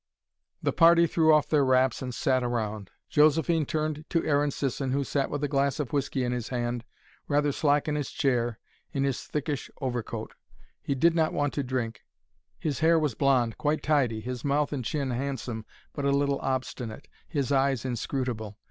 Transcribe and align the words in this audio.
The 0.63 0.73
party 0.73 1.05
threw 1.05 1.31
off 1.31 1.47
their 1.47 1.63
wraps 1.63 2.01
and 2.01 2.11
sat 2.11 2.41
around. 2.43 2.89
Josephine 3.07 3.67
turned 3.67 4.03
to 4.09 4.25
Aaron 4.25 4.49
Sisson, 4.49 4.93
who 4.93 5.03
sat 5.03 5.29
with 5.29 5.43
a 5.43 5.47
glass 5.47 5.79
of 5.79 5.93
whiskey 5.93 6.23
in 6.23 6.31
his 6.31 6.47
hand, 6.47 6.85
rather 7.27 7.51
slack 7.51 7.87
in 7.87 7.93
his 7.93 8.09
chair, 8.09 8.57
in 8.91 9.03
his 9.03 9.19
thickish 9.21 9.69
overcoat. 9.79 10.33
He 10.81 10.95
did 10.95 11.13
not 11.13 11.33
want 11.33 11.53
to 11.53 11.61
drink. 11.61 12.01
His 12.57 12.79
hair 12.79 12.97
was 12.97 13.13
blond, 13.13 13.59
quite 13.59 13.83
tidy, 13.83 14.21
his 14.21 14.43
mouth 14.43 14.73
and 14.73 14.83
chin 14.83 15.11
handsome 15.11 15.67
but 15.93 16.03
a 16.03 16.09
little 16.09 16.39
obstinate, 16.41 17.07
his 17.27 17.51
eyes 17.51 17.85
inscrutable. 17.85 18.57